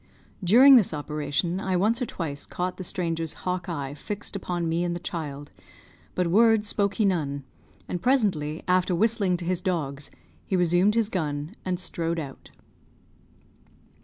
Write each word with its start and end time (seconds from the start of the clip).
During 0.43 0.77
this 0.77 0.95
operation, 0.95 1.59
I 1.59 1.77
once 1.77 2.01
or 2.01 2.07
twice 2.07 2.47
caught 2.47 2.77
the 2.77 2.83
stranger's 2.83 3.35
hawk 3.45 3.69
eye 3.69 3.93
fixed 3.93 4.35
upon 4.35 4.67
me 4.67 4.83
and 4.83 4.95
the 4.95 4.99
child, 4.99 5.51
but 6.15 6.25
word 6.25 6.65
spoke 6.65 6.95
he 6.95 7.05
none; 7.05 7.43
and 7.87 8.01
presently, 8.01 8.63
after 8.67 8.95
whistling 8.95 9.37
to 9.37 9.45
his 9.45 9.61
dogs, 9.61 10.09
he 10.43 10.55
resumed 10.55 10.95
his 10.95 11.09
gun, 11.09 11.55
and 11.63 11.79
strode 11.79 12.17
out. 12.17 12.49